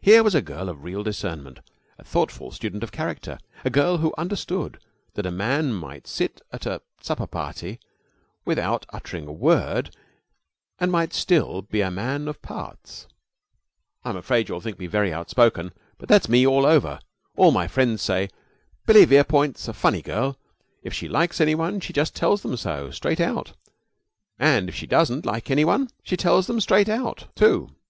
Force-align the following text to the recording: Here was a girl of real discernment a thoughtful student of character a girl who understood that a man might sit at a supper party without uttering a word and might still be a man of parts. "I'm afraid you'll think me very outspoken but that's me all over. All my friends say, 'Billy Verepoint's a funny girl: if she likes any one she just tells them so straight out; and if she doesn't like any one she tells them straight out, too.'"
Here 0.00 0.22
was 0.22 0.34
a 0.34 0.40
girl 0.40 0.70
of 0.70 0.82
real 0.84 1.02
discernment 1.02 1.60
a 1.98 2.02
thoughtful 2.02 2.50
student 2.50 2.82
of 2.82 2.92
character 2.92 3.36
a 3.62 3.68
girl 3.68 3.98
who 3.98 4.14
understood 4.16 4.78
that 5.12 5.26
a 5.26 5.30
man 5.30 5.74
might 5.74 6.06
sit 6.06 6.40
at 6.50 6.64
a 6.64 6.80
supper 7.02 7.26
party 7.26 7.78
without 8.46 8.86
uttering 8.88 9.26
a 9.26 9.32
word 9.32 9.94
and 10.78 10.90
might 10.90 11.12
still 11.12 11.60
be 11.60 11.82
a 11.82 11.90
man 11.90 12.26
of 12.26 12.40
parts. 12.40 13.06
"I'm 14.02 14.16
afraid 14.16 14.48
you'll 14.48 14.62
think 14.62 14.78
me 14.78 14.86
very 14.86 15.12
outspoken 15.12 15.74
but 15.98 16.08
that's 16.08 16.26
me 16.26 16.46
all 16.46 16.64
over. 16.64 16.98
All 17.36 17.50
my 17.50 17.68
friends 17.68 18.00
say, 18.00 18.30
'Billy 18.86 19.04
Verepoint's 19.04 19.68
a 19.68 19.74
funny 19.74 20.00
girl: 20.00 20.38
if 20.82 20.94
she 20.94 21.06
likes 21.06 21.38
any 21.38 21.54
one 21.54 21.80
she 21.80 21.92
just 21.92 22.16
tells 22.16 22.40
them 22.40 22.56
so 22.56 22.90
straight 22.90 23.20
out; 23.20 23.52
and 24.38 24.70
if 24.70 24.74
she 24.74 24.86
doesn't 24.86 25.26
like 25.26 25.50
any 25.50 25.66
one 25.66 25.90
she 26.02 26.16
tells 26.16 26.46
them 26.46 26.62
straight 26.62 26.88
out, 26.88 27.26
too.'" 27.34 27.68